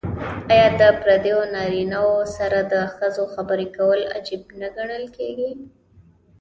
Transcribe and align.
آیا 0.51 0.67
د 0.79 0.81
پردیو 1.01 1.39
نارینه 1.53 1.99
وو 2.05 2.19
سره 2.37 2.59
د 2.73 2.75
ښځو 2.95 3.23
خبرې 3.33 3.67
کول 3.77 3.99
عیب 4.25 4.43
نه 4.59 4.67
ګڼل 4.77 5.05
کیږي؟ 5.17 5.51